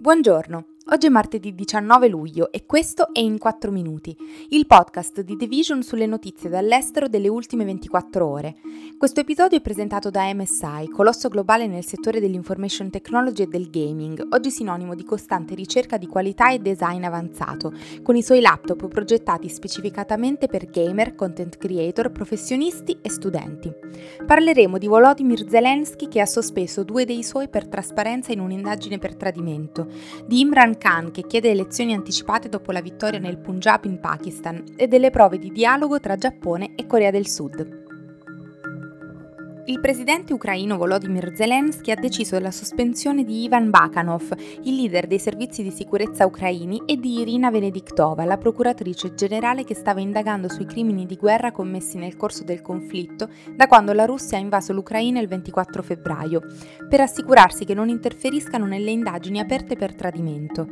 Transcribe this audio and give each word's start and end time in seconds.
Buongiorno, 0.00 0.64
oggi 0.90 1.06
è 1.06 1.10
martedì 1.10 1.56
19 1.56 2.06
luglio 2.06 2.52
e 2.52 2.64
questo 2.66 3.12
è 3.12 3.18
In 3.18 3.36
4 3.36 3.72
Minuti, 3.72 4.16
il 4.50 4.64
podcast 4.64 5.22
di 5.22 5.36
The 5.36 5.48
Vision 5.48 5.82
sulle 5.82 6.06
notizie 6.06 6.48
dall'estero 6.48 7.08
delle 7.08 7.26
ultime 7.26 7.64
24 7.64 8.24
ore. 8.24 8.54
Questo 8.98 9.20
episodio 9.20 9.56
è 9.56 9.60
presentato 9.60 10.10
da 10.10 10.34
MSI, 10.34 10.88
colosso 10.88 11.28
globale 11.28 11.68
nel 11.68 11.84
settore 11.84 12.18
dell'information 12.18 12.90
technology 12.90 13.44
e 13.44 13.46
del 13.46 13.70
gaming, 13.70 14.26
oggi 14.30 14.50
sinonimo 14.50 14.96
di 14.96 15.04
costante 15.04 15.54
ricerca 15.54 15.96
di 15.96 16.08
qualità 16.08 16.50
e 16.50 16.58
design 16.58 17.04
avanzato, 17.04 17.72
con 18.02 18.16
i 18.16 18.24
suoi 18.24 18.40
laptop 18.40 18.88
progettati 18.88 19.48
specificatamente 19.48 20.48
per 20.48 20.68
gamer, 20.68 21.14
content 21.14 21.58
creator, 21.58 22.10
professionisti 22.10 22.98
e 23.00 23.08
studenti. 23.08 23.72
Parleremo 24.26 24.78
di 24.78 24.88
Volodymyr 24.88 25.48
Zelensky 25.48 26.08
che 26.08 26.20
ha 26.20 26.26
sospeso 26.26 26.82
due 26.82 27.04
dei 27.04 27.22
suoi 27.22 27.48
per 27.48 27.68
trasparenza 27.68 28.32
in 28.32 28.40
un'indagine 28.40 28.98
per 28.98 29.14
tradimento 29.14 29.86
di 30.26 30.40
Imran 30.40 30.76
Khan 30.76 31.12
che 31.12 31.24
chiede 31.24 31.50
elezioni 31.50 31.94
anticipate 31.94 32.48
dopo 32.48 32.72
la 32.72 32.80
vittoria 32.80 33.20
nel 33.20 33.38
Punjab 33.38 33.84
in 33.84 34.00
Pakistan 34.00 34.64
e 34.74 34.88
delle 34.88 35.10
prove 35.10 35.38
di 35.38 35.52
dialogo 35.52 36.00
tra 36.00 36.16
Giappone 36.16 36.72
e 36.74 36.84
Corea 36.88 37.12
del 37.12 37.28
Sud. 37.28 37.86
Il 39.68 39.80
presidente 39.80 40.32
ucraino 40.32 40.78
Volodymyr 40.78 41.34
Zelensky 41.34 41.90
ha 41.90 41.94
deciso 41.94 42.38
la 42.38 42.50
sospensione 42.50 43.22
di 43.22 43.42
Ivan 43.42 43.68
Bakanov, 43.68 44.34
il 44.62 44.74
leader 44.74 45.06
dei 45.06 45.18
servizi 45.18 45.62
di 45.62 45.70
sicurezza 45.70 46.24
ucraini, 46.24 46.84
e 46.86 46.96
di 46.96 47.20
Irina 47.20 47.50
Venediktova, 47.50 48.24
la 48.24 48.38
procuratrice 48.38 49.12
generale 49.12 49.64
che 49.64 49.74
stava 49.74 50.00
indagando 50.00 50.48
sui 50.48 50.64
crimini 50.64 51.04
di 51.04 51.16
guerra 51.16 51.52
commessi 51.52 51.98
nel 51.98 52.16
corso 52.16 52.44
del 52.44 52.62
conflitto 52.62 53.28
da 53.54 53.66
quando 53.66 53.92
la 53.92 54.06
Russia 54.06 54.38
ha 54.38 54.40
invaso 54.40 54.72
l'Ucraina 54.72 55.20
il 55.20 55.28
24 55.28 55.82
febbraio, 55.82 56.40
per 56.88 57.02
assicurarsi 57.02 57.66
che 57.66 57.74
non 57.74 57.90
interferiscano 57.90 58.64
nelle 58.64 58.90
indagini 58.90 59.38
aperte 59.38 59.76
per 59.76 59.94
tradimento. 59.94 60.66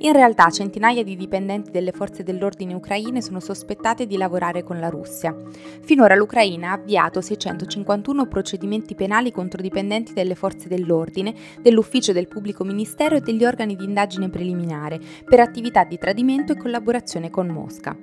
In 0.00 0.12
realtà 0.12 0.50
centinaia 0.50 1.02
di 1.02 1.16
dipendenti 1.16 1.70
delle 1.70 1.92
forze 1.92 2.22
dell'ordine 2.22 2.74
ucraine 2.74 3.22
sono 3.22 3.40
sospettate 3.40 4.06
di 4.06 4.18
lavorare 4.18 4.62
con 4.62 4.78
la 4.78 4.90
Russia. 4.90 5.34
Finora 5.80 6.14
l'Ucraina 6.14 6.68
ha 6.68 6.74
avviato 6.74 7.22
651 7.22 8.24
procedimenti 8.24 8.40
procedimenti 8.42 8.96
penali 8.96 9.30
contro 9.30 9.62
dipendenti 9.62 10.12
delle 10.12 10.34
forze 10.34 10.66
dell'ordine, 10.66 11.32
dell'ufficio 11.60 12.12
del 12.12 12.26
pubblico 12.26 12.64
ministero 12.64 13.14
e 13.14 13.20
degli 13.20 13.44
organi 13.44 13.76
di 13.76 13.84
indagine 13.84 14.28
preliminare 14.28 15.00
per 15.24 15.38
attività 15.38 15.84
di 15.84 15.96
tradimento 15.96 16.52
e 16.52 16.56
collaborazione 16.56 17.30
con 17.30 17.46
Mosca. 17.46 17.96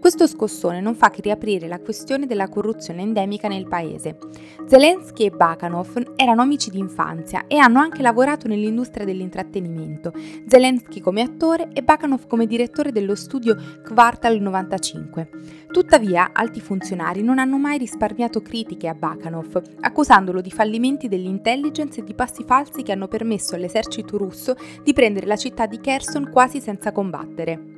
Questo 0.00 0.26
scossone 0.26 0.80
non 0.80 0.96
fa 0.96 1.10
che 1.10 1.22
riaprire 1.22 1.68
la 1.68 1.78
questione 1.78 2.26
della 2.26 2.48
corruzione 2.48 3.02
endemica 3.02 3.46
nel 3.46 3.68
paese. 3.68 4.18
Zelensky 4.66 5.26
e 5.26 5.30
Bakanov 5.30 6.14
erano 6.16 6.42
amici 6.42 6.70
di 6.70 6.78
infanzia 6.78 7.46
e 7.46 7.56
hanno 7.56 7.78
anche 7.78 8.02
lavorato 8.02 8.48
nell'industria 8.48 9.06
dell'intrattenimento, 9.06 10.12
Zelensky 10.46 11.00
come 11.00 11.22
attore 11.22 11.68
e 11.72 11.82
Bakanov 11.82 12.26
come 12.26 12.46
direttore 12.46 12.90
dello 12.90 13.14
studio 13.14 13.56
Quartal 13.86 14.40
95. 14.40 15.28
Tuttavia, 15.68 16.30
alti 16.32 16.60
funzionari 16.60 17.22
non 17.22 17.38
hanno 17.38 17.58
mai 17.58 17.78
risparmiato 17.78 18.42
critiche 18.42 18.88
a 18.88 18.94
Bakanov, 18.94 19.62
accusandolo 19.84 20.40
di 20.40 20.50
fallimenti 20.50 21.08
dell'intelligence 21.08 22.00
e 22.00 22.04
di 22.04 22.14
passi 22.14 22.42
falsi 22.44 22.82
che 22.82 22.92
hanno 22.92 23.08
permesso 23.08 23.54
all'esercito 23.54 24.16
russo 24.16 24.56
di 24.82 24.92
prendere 24.92 25.26
la 25.26 25.36
città 25.36 25.66
di 25.66 25.78
Kherson 25.78 26.30
quasi 26.30 26.60
senza 26.60 26.90
combattere. 26.90 27.73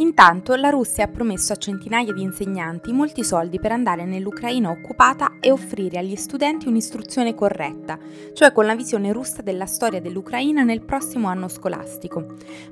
Intanto 0.00 0.54
la 0.54 0.70
Russia 0.70 1.04
ha 1.04 1.08
promesso 1.08 1.52
a 1.52 1.56
centinaia 1.56 2.10
di 2.14 2.22
insegnanti 2.22 2.90
molti 2.90 3.22
soldi 3.22 3.60
per 3.60 3.72
andare 3.72 4.06
nell'Ucraina 4.06 4.70
occupata 4.70 5.32
e 5.40 5.50
offrire 5.50 5.98
agli 5.98 6.16
studenti 6.16 6.68
un'istruzione 6.68 7.34
corretta, 7.34 7.98
cioè 8.32 8.50
con 8.50 8.64
la 8.64 8.74
visione 8.74 9.12
russa 9.12 9.42
della 9.42 9.66
storia 9.66 10.00
dell'Ucraina 10.00 10.62
nel 10.62 10.80
prossimo 10.80 11.28
anno 11.28 11.48
scolastico. 11.48 12.24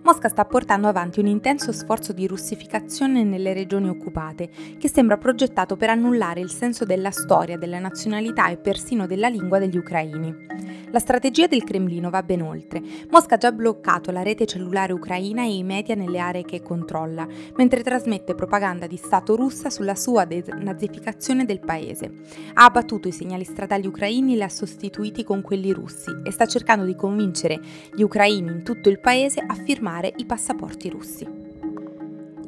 Mosca 0.04 0.30
sta 0.30 0.46
portando 0.46 0.88
avanti 0.88 1.20
un 1.20 1.26
intenso 1.26 1.70
sforzo 1.70 2.14
di 2.14 2.26
russificazione 2.26 3.22
nelle 3.24 3.52
regioni 3.52 3.90
occupate, 3.90 4.48
che 4.78 4.88
sembra 4.88 5.18
progettato 5.18 5.76
per 5.76 5.90
annullare 5.90 6.40
il 6.40 6.50
senso 6.50 6.86
della 6.86 7.10
storia, 7.10 7.58
della 7.58 7.78
nazionalità 7.78 8.48
e 8.48 8.56
persino 8.56 9.06
della 9.06 9.28
lingua 9.28 9.58
degli 9.58 9.76
ucraini. 9.76 10.46
La 10.90 10.98
strategia 10.98 11.46
del 11.46 11.64
Cremlino 11.64 12.08
va 12.08 12.22
ben 12.22 12.40
oltre. 12.40 12.80
Mosca 13.10 13.34
ha 13.34 13.38
già 13.38 13.52
bloccato 13.52 14.10
la 14.10 14.22
rete 14.22 14.46
cellulare 14.46 14.94
ucraina 14.94 15.42
e 15.42 15.54
i 15.54 15.62
media 15.62 15.94
nelle 15.94 16.18
aree 16.18 16.46
che 16.46 16.62
controlla 16.62 17.17
Hezbollah, 17.18 17.26
mentre 17.56 17.82
trasmette 17.82 18.34
propaganda 18.34 18.86
di 18.86 18.96
Stato 18.96 19.34
russa 19.34 19.70
sulla 19.70 19.94
sua 19.94 20.24
denazificazione 20.24 21.44
del 21.44 21.60
paese. 21.60 22.12
Ha 22.54 22.64
abbattuto 22.64 23.08
i 23.08 23.12
segnali 23.12 23.44
stradali 23.44 23.86
ucraini 23.86 24.34
e 24.34 24.36
li 24.36 24.42
ha 24.42 24.48
sostituiti 24.48 25.24
con 25.24 25.42
quelli 25.42 25.72
russi 25.72 26.10
e 26.22 26.30
sta 26.30 26.46
cercando 26.46 26.84
di 26.84 26.94
convincere 26.94 27.60
gli 27.94 28.02
ucraini 28.02 28.50
in 28.50 28.62
tutto 28.62 28.88
il 28.88 29.00
paese 29.00 29.42
a 29.44 29.54
firmare 29.54 30.12
i 30.16 30.26
passaporti 30.26 30.88
russi. 30.88 31.37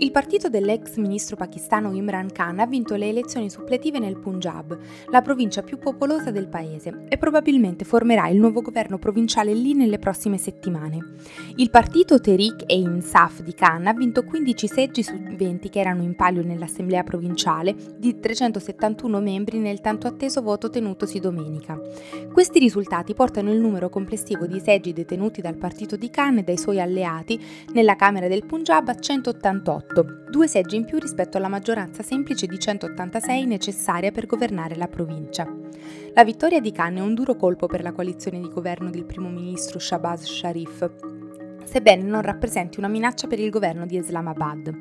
Il 0.03 0.13
partito 0.13 0.49
dell'ex 0.49 0.97
ministro 0.97 1.37
pakistano 1.37 1.93
Imran 1.93 2.33
Khan 2.33 2.59
ha 2.59 2.65
vinto 2.65 2.95
le 2.95 3.11
elezioni 3.11 3.51
suppletive 3.51 3.99
nel 3.99 4.19
Punjab, 4.19 4.79
la 5.11 5.21
provincia 5.21 5.61
più 5.61 5.79
popolosa 5.79 6.31
del 6.31 6.49
paese, 6.49 7.05
e 7.07 7.19
probabilmente 7.19 7.85
formerà 7.85 8.27
il 8.29 8.39
nuovo 8.39 8.63
governo 8.63 8.97
provinciale 8.99 9.53
lì 9.53 9.75
nelle 9.75 9.99
prossime 9.99 10.39
settimane. 10.39 11.17
Il 11.57 11.69
partito 11.69 12.19
Tehreek-e-Insaf 12.19 13.43
di 13.43 13.53
Khan 13.53 13.89
ha 13.89 13.93
vinto 13.93 14.25
15 14.25 14.67
seggi 14.67 15.03
su 15.03 15.13
20 15.19 15.69
che 15.69 15.81
erano 15.81 16.03
in 16.03 16.17
palio 16.17 16.43
nell'assemblea 16.43 17.03
provinciale 17.03 17.77
di 17.99 18.19
371 18.19 19.21
membri 19.21 19.59
nel 19.59 19.83
tanto 19.83 20.07
atteso 20.07 20.41
voto 20.41 20.71
tenutosi 20.71 21.21
domenica. 21.21 21.79
Questi 22.33 22.59
risultati 22.59 23.13
portano 23.13 23.53
il 23.53 23.61
numero 23.61 23.91
complessivo 23.91 24.47
di 24.47 24.61
seggi 24.61 24.95
detenuti 24.95 25.43
dal 25.43 25.57
partito 25.57 25.97
di 25.97 26.09
Khan 26.09 26.39
e 26.39 26.43
dai 26.43 26.57
suoi 26.57 26.81
alleati 26.81 27.39
nella 27.75 27.97
Camera 27.97 28.29
del 28.29 28.47
Punjab 28.47 28.89
a 28.89 28.99
188 28.99 29.89
108, 29.91 30.31
due 30.31 30.47
seggi 30.47 30.77
in 30.77 30.85
più 30.85 30.99
rispetto 30.99 31.37
alla 31.37 31.49
maggioranza 31.49 32.03
semplice 32.03 32.47
di 32.47 32.59
186 32.59 33.45
necessaria 33.47 34.13
per 34.13 34.27
governare 34.27 34.77
la 34.77 34.87
provincia. 34.87 35.47
La 36.15 36.25
vittoria 36.25 36.61
di 36.61 36.71
Khan 36.71 36.97
è 36.97 37.01
un 37.01 37.15
duro 37.15 37.35
colpo 37.35 37.67
per 37.67 37.83
la 37.83 37.93
coalizione 37.93 38.41
di 38.41 38.49
governo 38.49 38.91
del 38.91 39.05
primo 39.05 39.29
ministro 39.29 39.79
Shabazz 39.79 40.25
Sharif, 40.25 40.91
sebbene 41.71 42.03
non 42.03 42.23
rappresenti 42.23 42.81
una 42.81 42.89
minaccia 42.89 43.29
per 43.29 43.39
il 43.39 43.49
governo 43.49 43.87
di 43.87 43.97
Islamabad. 43.97 44.77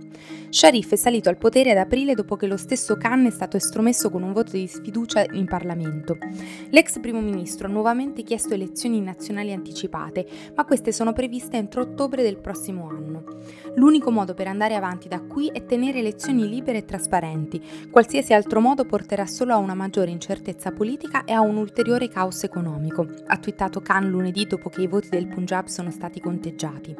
Sharif 0.49 0.91
è 0.91 0.95
salito 0.95 1.29
al 1.29 1.37
potere 1.37 1.69
ad 1.69 1.77
aprile 1.77 2.15
dopo 2.15 2.35
che 2.35 2.47
lo 2.47 2.57
stesso 2.57 2.97
Khan 2.97 3.27
è 3.27 3.29
stato 3.29 3.57
estromesso 3.57 4.09
con 4.09 4.23
un 4.23 4.33
voto 4.33 4.53
di 4.53 4.65
sfiducia 4.65 5.23
in 5.33 5.45
Parlamento. 5.45 6.17
L'ex 6.71 6.99
primo 6.99 7.21
ministro 7.21 7.67
ha 7.67 7.69
nuovamente 7.69 8.23
chiesto 8.23 8.55
elezioni 8.55 9.01
nazionali 9.01 9.53
anticipate, 9.53 10.25
ma 10.55 10.65
queste 10.65 10.91
sono 10.91 11.13
previste 11.13 11.57
entro 11.57 11.83
ottobre 11.83 12.23
del 12.23 12.39
prossimo 12.39 12.89
anno. 12.89 13.23
L'unico 13.75 14.09
modo 14.09 14.33
per 14.33 14.47
andare 14.47 14.73
avanti 14.73 15.07
da 15.07 15.21
qui 15.21 15.51
è 15.53 15.65
tenere 15.65 15.99
elezioni 15.99 16.49
libere 16.49 16.79
e 16.79 16.85
trasparenti. 16.85 17.61
Qualsiasi 17.91 18.33
altro 18.33 18.61
modo 18.61 18.85
porterà 18.85 19.27
solo 19.27 19.53
a 19.53 19.57
una 19.57 19.75
maggiore 19.75 20.09
incertezza 20.09 20.71
politica 20.71 21.23
e 21.23 21.33
a 21.33 21.41
un 21.41 21.57
ulteriore 21.57 22.09
caos 22.09 22.43
economico, 22.43 23.05
ha 23.27 23.37
twittato 23.37 23.79
Khan 23.79 24.09
lunedì 24.09 24.47
dopo 24.47 24.69
che 24.69 24.81
i 24.81 24.87
voti 24.87 25.09
del 25.09 25.27
Punjab 25.27 25.67
sono 25.67 25.91
stati 25.91 26.19
conteggiati 26.19 26.77
stati. 26.79 26.95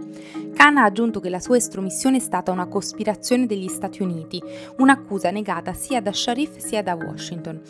Khan 0.53 0.78
ha 0.78 0.84
aggiunto 0.84 1.19
che 1.19 1.29
la 1.29 1.40
sua 1.40 1.57
estromissione 1.57 2.17
è 2.17 2.19
stata 2.19 2.51
una 2.51 2.67
cospirazione 2.67 3.45
degli 3.45 3.67
Stati 3.67 4.03
Uniti, 4.03 4.41
un'accusa 4.78 5.31
negata 5.31 5.73
sia 5.73 6.01
da 6.01 6.12
Sharif 6.12 6.57
sia 6.57 6.84
da 6.84 6.95
Washington. 6.95 7.62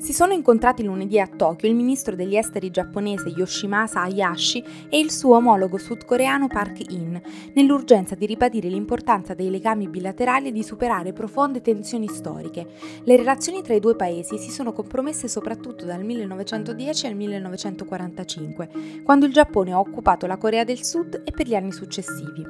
Si 0.00 0.14
sono 0.14 0.32
incontrati 0.32 0.82
lunedì 0.82 1.20
a 1.20 1.26
Tokyo 1.26 1.68
il 1.68 1.74
ministro 1.74 2.16
degli 2.16 2.34
esteri 2.34 2.70
giapponese 2.70 3.28
Yoshimasa 3.28 4.00
Hayashi 4.00 4.64
e 4.88 4.98
il 4.98 5.10
suo 5.10 5.36
omologo 5.36 5.76
sudcoreano 5.76 6.46
Park 6.46 6.90
In, 6.90 7.20
nell'urgenza 7.52 8.14
di 8.14 8.24
ribadire 8.24 8.70
l'importanza 8.70 9.34
dei 9.34 9.50
legami 9.50 9.88
bilaterali 9.88 10.48
e 10.48 10.52
di 10.52 10.62
superare 10.62 11.12
profonde 11.12 11.60
tensioni 11.60 12.08
storiche. 12.08 12.66
Le 13.04 13.14
relazioni 13.14 13.60
tra 13.60 13.74
i 13.74 13.78
due 13.78 13.94
paesi 13.94 14.38
si 14.38 14.50
sono 14.50 14.72
compromesse 14.72 15.28
soprattutto 15.28 15.84
dal 15.84 16.02
1910 16.02 17.06
al 17.06 17.14
1945, 17.14 18.68
quando 19.04 19.26
il 19.26 19.32
Giappone 19.34 19.72
ha 19.72 19.78
occupato 19.78 20.26
la 20.26 20.38
Corea 20.38 20.64
del 20.64 20.82
Sud 20.82 21.20
e 21.26 21.30
per 21.30 21.46
gli 21.46 21.54
anni 21.54 21.72
successivi. 21.72 22.42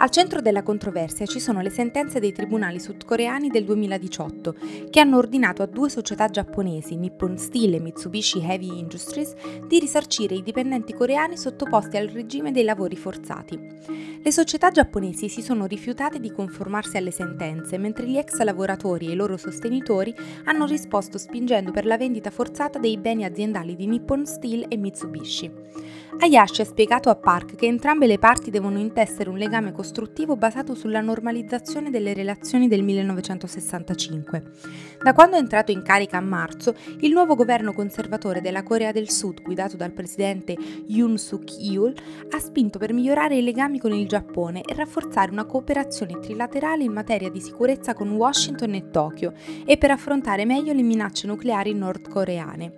Al 0.00 0.10
centro 0.10 0.40
della 0.40 0.64
controversia 0.64 1.26
ci 1.26 1.38
sono 1.38 1.60
le 1.60 1.70
sentenze 1.70 2.18
dei 2.18 2.32
tribunali 2.32 2.80
sudcoreani 2.80 3.50
del 3.50 3.64
2018, 3.64 4.56
che 4.90 4.98
hanno 5.00 5.16
ordinato 5.16 5.62
a 5.62 5.66
due 5.66 5.88
società 5.88 6.28
giapponesi 6.28 6.86
giapponesi 6.88 6.96
Nippon 6.96 7.36
Steel 7.36 7.74
e 7.74 7.80
Mitsubishi 7.80 8.40
Heavy 8.40 8.78
Industries 8.78 9.34
di 9.66 9.78
risarcire 9.78 10.34
i 10.34 10.42
dipendenti 10.42 10.94
coreani 10.94 11.36
sottoposti 11.36 11.96
al 11.96 12.08
regime 12.08 12.52
dei 12.52 12.64
lavori 12.64 12.96
forzati. 12.96 13.58
Le 14.22 14.32
società 14.32 14.70
giapponesi 14.70 15.28
si 15.28 15.42
sono 15.42 15.66
rifiutate 15.66 16.18
di 16.18 16.32
conformarsi 16.32 16.96
alle 16.96 17.10
sentenze, 17.10 17.78
mentre 17.78 18.06
gli 18.06 18.16
ex 18.16 18.40
lavoratori 18.40 19.08
e 19.08 19.12
i 19.12 19.16
loro 19.16 19.36
sostenitori 19.36 20.14
hanno 20.44 20.66
risposto 20.66 21.18
spingendo 21.18 21.70
per 21.72 21.84
la 21.84 21.96
vendita 21.96 22.30
forzata 22.30 22.78
dei 22.78 22.96
beni 22.96 23.24
aziendali 23.24 23.76
di 23.76 23.86
Nippon 23.86 24.26
Steel 24.26 24.66
e 24.68 24.76
Mitsubishi. 24.76 25.50
Hayashi 26.20 26.62
ha 26.62 26.64
spiegato 26.64 27.10
a 27.10 27.14
Park 27.14 27.54
che 27.54 27.66
entrambe 27.66 28.08
le 28.08 28.18
parti 28.18 28.50
devono 28.50 28.78
intessere 28.78 29.30
un 29.30 29.38
legame 29.38 29.70
costruttivo 29.70 30.36
basato 30.36 30.74
sulla 30.74 31.00
normalizzazione 31.00 31.90
delle 31.90 32.12
relazioni 32.12 32.66
del 32.66 32.82
1965. 32.82 34.42
Da 35.00 35.12
quando 35.12 35.36
è 35.36 35.38
entrato 35.38 35.70
in 35.70 35.82
carica 35.82 36.16
a 36.16 36.20
marzo, 36.20 36.74
il 37.00 37.12
nuovo 37.12 37.34
governo 37.34 37.72
conservatore 37.72 38.40
della 38.40 38.62
Corea 38.62 38.92
del 38.92 39.10
Sud, 39.10 39.42
guidato 39.42 39.76
dal 39.76 39.92
presidente 39.92 40.56
Yoon 40.86 41.18
Suk-yeol, 41.18 41.94
ha 42.30 42.38
spinto 42.38 42.78
per 42.78 42.92
migliorare 42.92 43.36
i 43.36 43.42
legami 43.42 43.78
con 43.78 43.92
il 43.92 44.06
Giappone 44.06 44.62
e 44.62 44.74
rafforzare 44.74 45.30
una 45.30 45.44
cooperazione 45.44 46.18
trilaterale 46.18 46.84
in 46.84 46.92
materia 46.92 47.30
di 47.30 47.40
sicurezza 47.40 47.94
con 47.94 48.10
Washington 48.10 48.74
e 48.74 48.90
Tokyo 48.90 49.32
e 49.64 49.76
per 49.76 49.90
affrontare 49.90 50.44
meglio 50.44 50.72
le 50.72 50.82
minacce 50.82 51.26
nucleari 51.26 51.74
nordcoreane. 51.74 52.72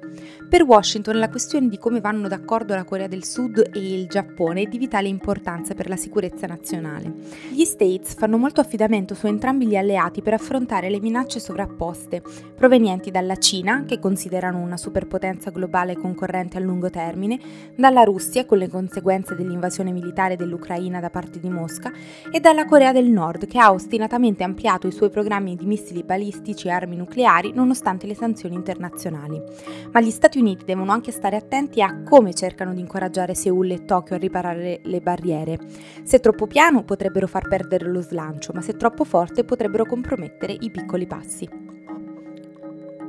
Per 0.48 0.62
Washington 0.62 1.18
la 1.18 1.28
questione 1.28 1.68
di 1.68 1.78
come 1.78 2.00
vanno 2.00 2.28
d'accordo 2.28 2.74
la 2.74 2.84
Corea 2.84 3.06
del 3.06 3.24
Sud 3.24 3.70
e 3.72 3.94
il 3.94 4.08
Giappone 4.08 4.62
è 4.62 4.66
di 4.66 4.78
vitale 4.78 5.08
importanza 5.08 5.74
per 5.74 5.88
la 5.88 5.96
sicurezza 5.96 6.46
nazionale. 6.46 7.12
Gli 7.50 7.64
States 7.64 8.14
fanno 8.14 8.36
molto 8.36 8.60
affidamento 8.60 9.14
su 9.14 9.26
entrambi 9.26 9.66
gli 9.66 9.76
alleati 9.76 10.22
per 10.22 10.34
affrontare 10.34 10.90
le 10.90 11.00
minacce 11.00 11.38
sovrapposte, 11.38 12.22
provenienti 12.54 13.10
dalla 13.10 13.36
Cina, 13.36 13.84
che 13.90 13.98
considerano 13.98 14.60
una 14.60 14.76
superpotenza 14.76 15.50
globale 15.50 15.96
concorrente 15.96 16.56
a 16.56 16.60
lungo 16.60 16.90
termine, 16.90 17.40
dalla 17.74 18.04
Russia, 18.04 18.46
con 18.46 18.58
le 18.58 18.68
conseguenze 18.68 19.34
dell'invasione 19.34 19.90
militare 19.90 20.36
dell'Ucraina 20.36 21.00
da 21.00 21.10
parte 21.10 21.40
di 21.40 21.48
Mosca, 21.48 21.90
e 22.30 22.38
dalla 22.38 22.66
Corea 22.66 22.92
del 22.92 23.10
Nord, 23.10 23.48
che 23.48 23.58
ha 23.58 23.72
ostinatamente 23.72 24.44
ampliato 24.44 24.86
i 24.86 24.92
suoi 24.92 25.10
programmi 25.10 25.56
di 25.56 25.66
missili 25.66 26.04
balistici 26.04 26.68
e 26.68 26.70
armi 26.70 26.94
nucleari 26.94 27.50
nonostante 27.52 28.06
le 28.06 28.14
sanzioni 28.14 28.54
internazionali. 28.54 29.42
Ma 29.90 30.00
gli 30.00 30.10
Stati 30.10 30.38
Uniti 30.38 30.64
devono 30.64 30.92
anche 30.92 31.10
stare 31.10 31.34
attenti 31.34 31.82
a 31.82 32.04
come 32.04 32.32
cercano 32.32 32.72
di 32.72 32.78
incoraggiare 32.78 33.34
Seoul 33.34 33.72
e 33.72 33.84
Tokyo 33.84 34.14
a 34.14 34.18
riparare 34.20 34.82
le 34.84 35.00
barriere. 35.00 35.58
Se 36.04 36.20
troppo 36.20 36.46
piano 36.46 36.84
potrebbero 36.84 37.26
far 37.26 37.48
perdere 37.48 37.88
lo 37.88 38.00
slancio, 38.00 38.52
ma 38.54 38.60
se 38.60 38.76
troppo 38.76 39.02
forte 39.02 39.42
potrebbero 39.42 39.84
compromettere 39.84 40.56
i 40.56 40.70
piccoli 40.70 41.08
passi. 41.08 41.79